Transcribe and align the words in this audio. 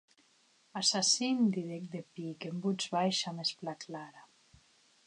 Assassin, 0.79 1.43
didec 1.57 1.85
de 1.97 2.01
pic, 2.17 2.49
en 2.51 2.65
votz 2.65 2.89
baisha 2.95 3.37
mès 3.37 3.55
plan 3.61 3.81
clara. 3.87 4.27